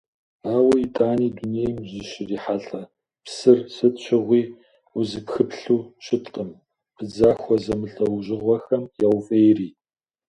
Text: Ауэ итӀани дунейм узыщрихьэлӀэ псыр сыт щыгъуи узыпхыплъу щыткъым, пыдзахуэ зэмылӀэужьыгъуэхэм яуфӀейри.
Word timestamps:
Ауэ 0.53 0.75
итӀани 0.85 1.27
дунейм 1.35 1.75
узыщрихьэлӀэ 1.81 2.81
псыр 3.23 3.59
сыт 3.75 3.95
щыгъуи 4.03 4.41
узыпхыплъу 4.99 5.81
щыткъым, 6.03 6.49
пыдзахуэ 6.95 7.55
зэмылӀэужьыгъуэхэм 7.63 8.83
яуфӀейри. 9.07 9.67